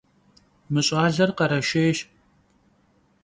Mı 0.71 0.81
ş'aler 0.87 1.29
khereşşêyş. 1.37 1.99